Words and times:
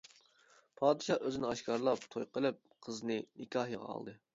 پادىشاھ 0.79 1.21
ئۆزىنى 1.27 1.47
ئاشكارىلاپ، 1.51 2.11
توي 2.17 2.29
قىلىپ، 2.39 2.61
قىزنى 2.89 3.23
نىكاھىغا 3.25 3.89
ئالدى. 3.97 4.23